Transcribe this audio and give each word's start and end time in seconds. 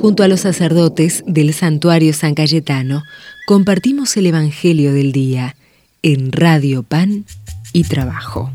Junto 0.00 0.22
a 0.22 0.28
los 0.28 0.40
sacerdotes 0.42 1.24
del 1.26 1.52
santuario 1.52 2.12
San 2.12 2.36
Cayetano, 2.36 3.02
compartimos 3.48 4.16
el 4.16 4.26
Evangelio 4.26 4.92
del 4.92 5.10
Día 5.10 5.56
en 6.02 6.30
Radio 6.30 6.84
Pan 6.84 7.24
y 7.72 7.82
Trabajo. 7.82 8.48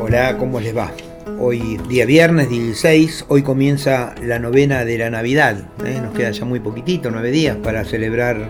Hola, 0.00 0.38
¿cómo 0.38 0.60
les 0.60 0.74
va? 0.74 0.90
Hoy, 1.38 1.78
día 1.90 2.06
viernes 2.06 2.48
16, 2.48 3.26
hoy 3.28 3.42
comienza 3.42 4.14
la 4.22 4.38
novena 4.38 4.86
de 4.86 4.96
la 4.96 5.10
Navidad. 5.10 5.68
¿eh? 5.84 6.00
Nos 6.02 6.14
queda 6.14 6.30
ya 6.30 6.46
muy 6.46 6.60
poquitito, 6.60 7.10
nueve 7.10 7.30
días, 7.32 7.58
para 7.58 7.84
celebrar 7.84 8.48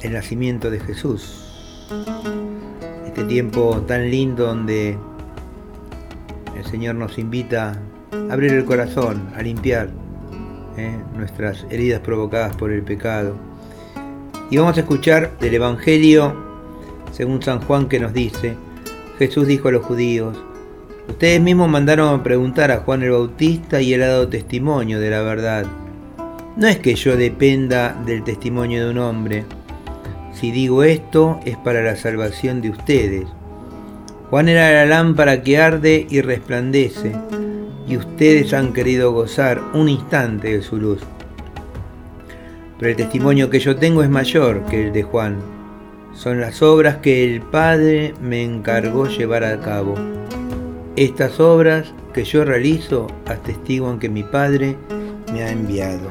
el 0.00 0.12
nacimiento 0.14 0.70
de 0.70 0.80
Jesús. 0.80 1.44
Este 3.06 3.24
tiempo 3.24 3.84
tan 3.86 4.10
lindo 4.10 4.46
donde 4.46 4.96
el 6.56 6.64
Señor 6.64 6.94
nos 6.94 7.18
invita 7.18 7.78
a 8.12 8.32
abrir 8.32 8.52
el 8.52 8.64
corazón, 8.64 9.30
a 9.36 9.42
limpiar 9.42 9.88
¿eh? 10.76 10.96
nuestras 11.16 11.66
heridas 11.70 12.00
provocadas 12.00 12.56
por 12.56 12.70
el 12.70 12.82
pecado. 12.82 13.36
Y 14.50 14.56
vamos 14.56 14.76
a 14.76 14.80
escuchar 14.80 15.38
del 15.38 15.54
Evangelio 15.54 16.34
según 17.12 17.42
San 17.42 17.60
Juan 17.60 17.88
que 17.88 18.00
nos 18.00 18.12
dice, 18.12 18.54
Jesús 19.18 19.46
dijo 19.46 19.68
a 19.68 19.72
los 19.72 19.84
judíos, 19.84 20.38
Ustedes 21.08 21.40
mismos 21.40 21.68
mandaron 21.68 22.14
a 22.14 22.22
preguntar 22.22 22.70
a 22.70 22.78
Juan 22.78 23.02
el 23.02 23.10
Bautista 23.10 23.80
y 23.80 23.92
él 23.92 24.02
ha 24.04 24.08
dado 24.08 24.28
testimonio 24.28 25.00
de 25.00 25.10
la 25.10 25.22
verdad. 25.22 25.66
No 26.56 26.68
es 26.68 26.78
que 26.78 26.94
yo 26.94 27.16
dependa 27.16 28.00
del 28.06 28.22
testimonio 28.22 28.84
de 28.84 28.90
un 28.90 28.98
hombre. 28.98 29.44
Si 30.32 30.52
digo 30.52 30.84
esto 30.84 31.40
es 31.44 31.56
para 31.56 31.82
la 31.82 31.96
salvación 31.96 32.62
de 32.62 32.70
ustedes. 32.70 33.26
Juan 34.30 34.48
era 34.48 34.70
la 34.70 34.86
lámpara 34.86 35.42
que 35.42 35.58
arde 35.58 36.06
y 36.08 36.20
resplandece, 36.20 37.12
y 37.88 37.96
ustedes 37.96 38.54
han 38.54 38.72
querido 38.72 39.12
gozar 39.12 39.60
un 39.74 39.88
instante 39.88 40.56
de 40.56 40.62
su 40.62 40.76
luz. 40.76 41.00
Pero 42.78 42.92
el 42.92 42.96
testimonio 42.96 43.50
que 43.50 43.58
yo 43.58 43.74
tengo 43.74 44.04
es 44.04 44.08
mayor 44.08 44.64
que 44.66 44.86
el 44.86 44.92
de 44.92 45.02
Juan. 45.02 45.38
Son 46.14 46.40
las 46.40 46.62
obras 46.62 46.98
que 46.98 47.24
el 47.24 47.42
Padre 47.42 48.14
me 48.22 48.44
encargó 48.44 49.08
llevar 49.08 49.42
a 49.42 49.58
cabo. 49.58 49.96
Estas 50.94 51.40
obras 51.40 51.92
que 52.14 52.22
yo 52.22 52.44
realizo 52.44 53.08
atestiguan 53.26 53.98
que 53.98 54.08
mi 54.08 54.22
Padre 54.22 54.76
me 55.32 55.42
ha 55.42 55.50
enviado. 55.50 56.08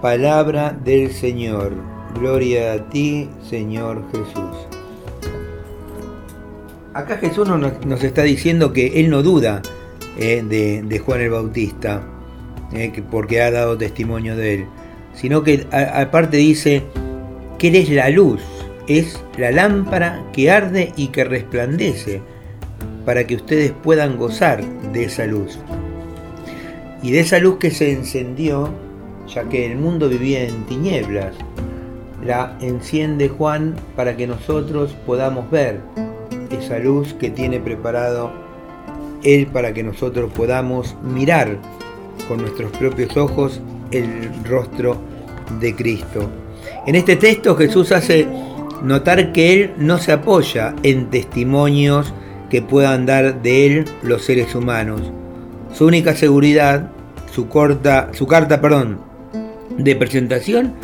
Palabra 0.00 0.70
del 0.84 1.10
Señor. 1.10 1.72
Gloria 2.14 2.74
a 2.74 2.88
ti, 2.90 3.28
Señor 3.42 4.04
Jesús. 4.12 4.73
Acá 6.94 7.16
Jesús 7.16 7.48
nos, 7.48 8.04
está 8.04 8.22
diciendo 8.22 8.72
que 8.72 9.00
Él 9.00 9.10
no 9.10 9.24
duda 9.24 9.62
eh, 10.16 10.44
de, 10.46 10.98
Juan 11.00 11.22
el 11.22 11.30
Bautista, 11.30 12.06
eh, 12.72 13.02
porque 13.10 13.42
ha 13.42 13.50
dado 13.50 13.76
testimonio 13.76 14.36
de 14.36 14.54
Él, 14.54 14.66
sino 15.12 15.42
que 15.42 15.66
aparte 15.72 16.36
dice 16.36 16.84
que 17.58 17.66
Él 17.66 17.74
es 17.74 17.90
la 17.90 18.10
luz, 18.10 18.40
es 18.86 19.20
la 19.38 19.50
lámpara 19.50 20.24
que 20.32 20.52
arde 20.52 20.92
y 20.96 21.08
que 21.08 21.24
resplandece 21.24 22.22
para 23.04 23.26
que 23.26 23.34
ustedes 23.34 23.72
puedan 23.72 24.16
gozar 24.16 24.64
de 24.92 25.02
esa 25.02 25.26
luz. 25.26 25.58
Y 27.02 27.10
de 27.10 27.20
esa 27.20 27.40
luz 27.40 27.58
que 27.58 27.72
se 27.72 27.90
encendió, 27.90 28.72
ya 29.26 29.48
que 29.48 29.66
el 29.66 29.78
mundo 29.78 30.08
vivía 30.08 30.44
en 30.44 30.64
tinieblas, 30.66 31.34
la 32.24 32.56
enciende 32.60 33.28
Juan 33.28 33.74
para 33.96 34.16
que 34.16 34.28
nosotros 34.28 34.94
podamos 35.04 35.50
ver 35.50 35.80
esa 36.54 36.78
luz 36.78 37.14
que 37.14 37.30
tiene 37.30 37.60
preparado 37.60 38.32
Él 39.22 39.46
para 39.46 39.72
que 39.72 39.82
nosotros 39.82 40.32
podamos 40.32 40.96
mirar 41.02 41.58
con 42.28 42.38
nuestros 42.38 42.72
propios 42.72 43.16
ojos 43.16 43.60
el 43.90 44.30
rostro 44.44 44.96
de 45.60 45.74
Cristo. 45.74 46.28
En 46.86 46.94
este 46.94 47.16
texto 47.16 47.56
Jesús 47.56 47.92
hace 47.92 48.26
notar 48.82 49.32
que 49.32 49.52
Él 49.52 49.74
no 49.78 49.98
se 49.98 50.12
apoya 50.12 50.74
en 50.82 51.10
testimonios 51.10 52.12
que 52.54 52.62
puedan 52.62 53.04
dar 53.04 53.42
de 53.42 53.66
él 53.66 53.84
los 54.02 54.24
seres 54.24 54.54
humanos. 54.54 55.02
Su 55.72 55.86
única 55.86 56.14
seguridad, 56.14 56.90
su, 57.32 57.48
corta, 57.48 58.10
su 58.12 58.28
carta 58.28 58.60
perdón, 58.60 59.00
de 59.76 59.96
presentación, 59.96 60.74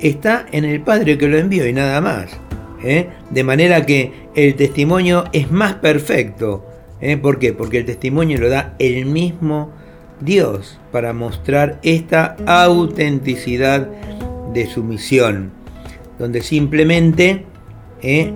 está 0.00 0.46
en 0.50 0.64
el 0.64 0.80
Padre 0.80 1.18
que 1.18 1.28
lo 1.28 1.38
envió 1.38 1.68
y 1.68 1.72
nada 1.72 2.00
más. 2.00 2.30
¿eh? 2.82 3.10
De 3.30 3.44
manera 3.44 3.86
que 3.86 4.12
el 4.44 4.54
testimonio 4.54 5.24
es 5.32 5.50
más 5.50 5.74
perfecto. 5.74 6.64
¿eh? 7.00 7.16
¿Por 7.16 7.38
qué? 7.38 7.52
Porque 7.52 7.78
el 7.78 7.84
testimonio 7.84 8.38
lo 8.38 8.48
da 8.48 8.74
el 8.78 9.06
mismo 9.06 9.70
Dios 10.20 10.78
para 10.92 11.12
mostrar 11.12 11.78
esta 11.82 12.36
autenticidad 12.46 13.88
de 14.52 14.66
su 14.66 14.82
misión, 14.82 15.50
donde 16.18 16.42
simplemente 16.42 17.44
¿eh? 18.02 18.32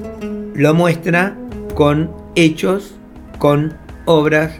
lo 0.55 0.75
muestra 0.75 1.37
con 1.75 2.11
hechos 2.35 2.95
con 3.39 3.77
obras 4.05 4.53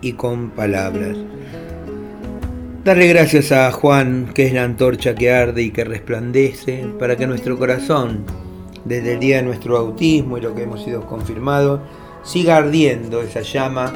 y 0.00 0.12
con 0.12 0.50
palabras. 0.50 1.16
Darle 2.84 3.06
gracias 3.08 3.52
a 3.52 3.70
Juan, 3.70 4.32
que 4.34 4.46
es 4.46 4.52
la 4.52 4.64
antorcha 4.64 5.14
que 5.14 5.32
arde 5.32 5.62
y 5.62 5.70
que 5.70 5.84
resplandece, 5.84 6.86
para 6.98 7.16
que 7.16 7.26
nuestro 7.26 7.56
corazón, 7.56 8.24
desde 8.84 9.14
el 9.14 9.20
día 9.20 9.36
de 9.36 9.42
nuestro 9.42 9.74
bautismo 9.74 10.38
y 10.38 10.40
lo 10.40 10.54
que 10.54 10.62
hemos 10.62 10.82
sido 10.82 11.06
confirmados, 11.06 11.80
siga 12.22 12.56
ardiendo 12.56 13.22
esa 13.22 13.42
llama 13.42 13.92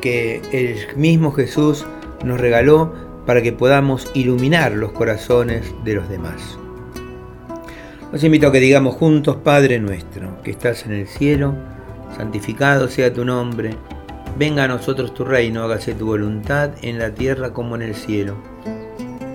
que 0.00 0.42
el 0.52 0.96
mismo 0.96 1.32
Jesús 1.32 1.86
nos 2.24 2.40
regaló 2.40 2.92
para 3.26 3.42
que 3.42 3.52
podamos 3.52 4.10
iluminar 4.14 4.72
los 4.72 4.92
corazones 4.92 5.72
de 5.84 5.94
los 5.94 6.08
demás. 6.08 6.58
Los 8.12 8.22
invito 8.22 8.48
a 8.48 8.52
que 8.52 8.60
digamos 8.60 8.94
juntos, 8.94 9.36
Padre 9.42 9.80
nuestro, 9.80 10.40
que 10.42 10.50
estás 10.50 10.86
en 10.86 10.92
el 10.92 11.06
cielo, 11.06 11.54
santificado 12.16 12.88
sea 12.88 13.12
tu 13.12 13.24
nombre, 13.24 13.70
venga 14.38 14.64
a 14.64 14.68
nosotros 14.68 15.14
tu 15.14 15.24
reino, 15.24 15.62
hágase 15.62 15.94
tu 15.94 16.06
voluntad 16.06 16.70
en 16.82 16.98
la 16.98 17.10
tierra 17.10 17.52
como 17.52 17.74
en 17.74 17.82
el 17.82 17.94
cielo. 17.94 18.36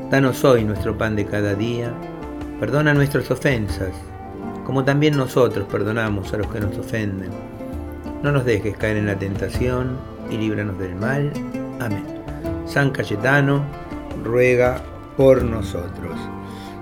Danos 0.09 0.43
hoy 0.43 0.63
nuestro 0.63 0.97
pan 0.97 1.15
de 1.15 1.25
cada 1.25 1.55
día, 1.55 1.91
perdona 2.59 2.93
nuestras 2.93 3.29
ofensas, 3.31 3.91
como 4.69 4.85
también 4.85 5.17
nosotros 5.17 5.67
perdonamos 5.67 6.31
a 6.31 6.37
los 6.37 6.45
que 6.45 6.59
nos 6.59 6.77
ofenden. 6.77 7.31
No 8.21 8.31
nos 8.31 8.45
dejes 8.45 8.77
caer 8.77 8.97
en 8.97 9.07
la 9.07 9.17
tentación 9.17 9.97
y 10.29 10.37
líbranos 10.37 10.77
del 10.77 10.93
mal. 10.93 11.33
Amén. 11.79 12.03
San 12.67 12.91
Cayetano, 12.91 13.65
ruega 14.23 14.79
por 15.17 15.43
nosotros. 15.43 16.19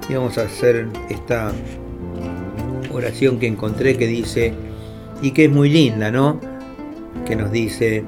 Y 0.10 0.16
vamos 0.16 0.38
a 0.38 0.42
hacer 0.42 0.90
esta 1.08 1.54
oración 2.92 3.40
que 3.40 3.48
encontré 3.48 3.96
que 3.96 4.06
dice, 4.06 4.54
y 5.22 5.32
que 5.32 5.46
es 5.46 5.52
muy 5.52 5.70
linda, 5.70 6.12
¿no? 6.12 6.42
Que 7.26 7.38
nos 7.38 7.54
dice, 7.54 8.04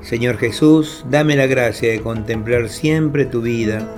Señor 0.00 0.38
Jesús, 0.38 1.04
dame 1.10 1.36
la 1.36 1.44
gracia 1.44 1.90
de 1.90 2.00
contemplar 2.00 2.70
siempre 2.70 3.26
tu 3.26 3.42
vida, 3.42 3.94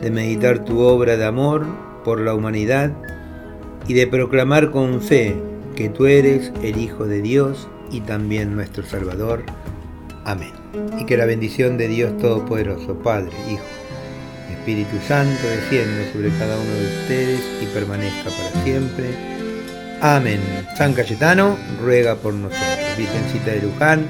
de 0.00 0.10
meditar 0.10 0.64
tu 0.64 0.80
obra 0.80 1.18
de 1.18 1.26
amor 1.26 1.66
por 2.04 2.20
la 2.20 2.34
humanidad 2.34 2.92
y 3.88 3.94
de 3.94 4.06
proclamar 4.06 4.70
con 4.70 5.00
fe 5.00 5.36
que 5.76 5.88
tú 5.88 6.06
eres 6.06 6.52
el 6.62 6.78
Hijo 6.78 7.06
de 7.06 7.20
Dios 7.20 7.68
y 7.90 8.00
también 8.00 8.54
nuestro 8.54 8.84
Salvador. 8.84 9.44
Amén. 10.24 10.52
Y 10.98 11.04
que 11.06 11.16
la 11.16 11.26
bendición 11.26 11.76
de 11.76 11.88
Dios 11.88 12.16
Todopoderoso, 12.18 12.94
Padre, 12.98 13.32
Hijo, 13.50 13.64
Espíritu 14.50 14.96
Santo, 15.06 15.46
descienda 15.46 16.12
sobre 16.12 16.30
cada 16.38 16.56
uno 16.56 16.72
de 16.72 17.00
ustedes 17.00 17.40
y 17.62 17.66
permanezca 17.66 18.30
para 18.30 18.64
siempre. 18.64 19.04
Amén. 20.00 20.40
San 20.76 20.94
Cayetano 20.94 21.56
ruega 21.82 22.16
por 22.16 22.34
nosotros. 22.34 22.96
Virgencita 22.96 23.52
de 23.52 23.62
Luján 23.62 24.06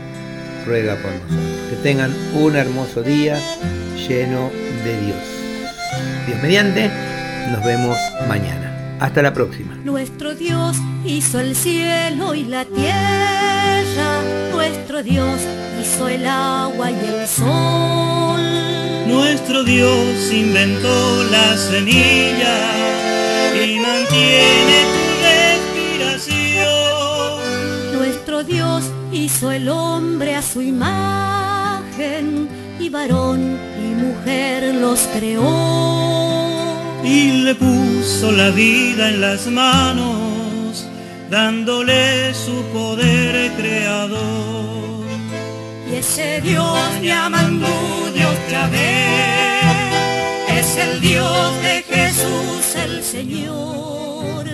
ruega 0.66 0.96
por 0.96 1.12
nosotros. 1.12 1.70
Que 1.70 1.76
tengan 1.76 2.14
un 2.34 2.56
hermoso 2.56 3.02
día 3.02 3.38
lleno 4.08 4.50
de 4.84 5.00
Dios. 5.00 5.34
Dios 6.26 6.42
mediante, 6.42 6.90
nos 7.50 7.64
vemos 7.64 7.96
mañana. 8.28 8.96
Hasta 9.00 9.22
la 9.22 9.32
próxima. 9.32 9.74
Nuestro 9.84 10.34
Dios 10.34 10.76
hizo 11.04 11.40
el 11.40 11.56
cielo 11.56 12.34
y 12.34 12.44
la 12.44 12.64
tierra. 12.64 14.22
Nuestro 14.52 15.02
Dios 15.02 15.40
hizo 15.82 16.08
el 16.08 16.26
agua 16.26 16.90
y 16.90 16.94
el 16.94 17.26
sol. 17.26 18.40
Nuestro 19.08 19.64
Dios 19.64 20.32
inventó 20.32 21.24
la 21.24 21.56
semilla 21.56 22.56
y 23.54 23.78
mantiene 23.78 24.94
Dios 28.46 28.84
hizo 29.10 29.50
el 29.50 29.68
hombre 29.68 30.34
a 30.34 30.42
su 30.42 30.60
imagen 30.60 32.48
y 32.78 32.90
varón 32.90 33.56
y 33.78 33.94
mujer 33.94 34.74
los 34.74 35.00
creó. 35.16 36.03
Y 37.04 37.42
le 37.44 37.54
puso 37.54 38.32
la 38.32 38.50
vida 38.50 39.10
en 39.10 39.20
las 39.20 39.46
manos, 39.46 40.86
dándole 41.30 42.32
su 42.34 42.62
poder 42.72 43.52
creador. 43.52 44.64
ese 45.92 46.40
Dios 46.40 46.78
llamando 47.02 47.66
Dios 48.14 48.34
Yahvé 48.50 49.60
es 50.58 50.76
el 50.76 51.00
Dios 51.00 51.62
de 51.62 51.82
Jesús 51.82 52.76
el 52.76 53.02
Señor 53.02 54.46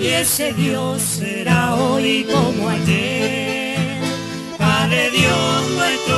y 0.00 0.06
ese 0.06 0.52
Dios 0.54 1.02
será 1.02 1.74
hoy 1.74 2.26
como 2.32 2.68
ayer 2.68 3.76
Padre 4.56 5.10
Dios 5.10 5.70
nuestro 5.76 6.17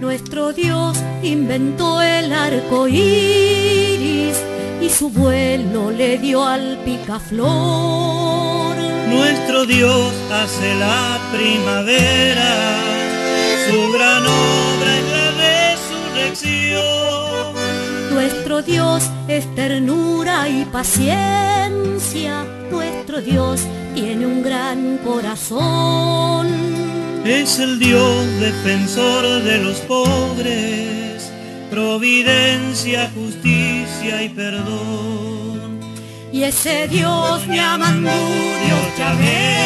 Nuestro 0.00 0.52
Dios 0.52 0.98
inventó 1.22 2.02
el 2.02 2.30
arco 2.32 2.86
iris 2.86 4.36
y 4.80 4.90
su 4.90 5.08
vuelo 5.08 5.90
le 5.90 6.18
dio 6.18 6.44
al 6.44 6.78
picaflor. 6.84 8.76
Nuestro 9.08 9.64
Dios 9.64 10.12
hace 10.30 10.74
la 10.74 11.18
primavera, 11.32 12.78
su 13.70 13.92
gran 13.92 14.22
obra 14.26 14.98
es 14.98 15.04
la 15.16 15.30
resurrección. 16.20 17.54
Nuestro 18.12 18.60
Dios 18.60 19.10
es 19.28 19.54
ternura 19.54 20.48
y 20.48 20.66
paciencia. 20.66 22.44
Nuestro 22.70 23.22
Dios 23.22 23.60
tiene 23.94 24.26
un 24.26 24.42
gran 24.42 24.98
corazón. 24.98 26.85
Es 27.26 27.58
el 27.58 27.78
Dios 27.80 28.24
defensor 28.40 29.42
de 29.42 29.58
los 29.58 29.78
pobres, 29.78 31.32
providencia, 31.70 33.10
justicia 33.14 34.22
y 34.22 34.28
perdón. 34.28 35.80
Y 36.32 36.44
ese 36.44 36.86
Dios 36.86 37.46
llamando 37.48 38.10
Dios 38.10 38.98
Yahvé 38.98 39.56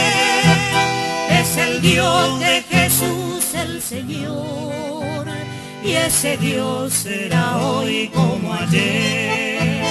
es 1.40 1.56
el 1.58 1.82
Dios 1.82 2.40
de 2.40 2.62
Jesús 2.62 3.54
el 3.54 3.82
Señor. 3.82 5.26
Y 5.84 5.92
ese 5.92 6.36
Dios 6.38 6.94
será 6.94 7.58
hoy 7.58 8.10
como 8.14 8.54
ayer. 8.54 9.82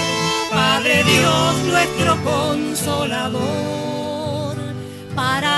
Padre 0.52 1.04
Dios 1.04 1.56
nuestro 1.68 2.18
consolador. 2.24 3.40
Para 5.16 5.49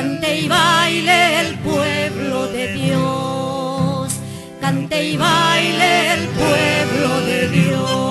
Cante 0.00 0.34
y 0.34 0.48
baile 0.48 1.40
el 1.40 1.58
pueblo 1.58 2.46
de 2.46 2.72
Dios. 2.72 4.10
Cante 4.58 5.04
y 5.04 5.16
baile 5.18 6.14
el 6.14 6.26
pueblo 6.28 7.20
de 7.26 7.48
Dios. 7.50 8.09